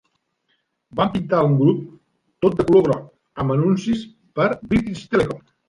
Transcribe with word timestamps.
Van 0.99 1.11
pintar 1.15 1.41
un 1.49 1.53
grup 1.59 1.83
tot 2.47 2.57
de 2.63 2.67
color 2.71 2.85
groc 2.89 3.45
amb 3.45 3.57
anuncis 3.59 4.09
per 4.41 4.51
British 4.75 5.09
Telecom. 5.17 5.49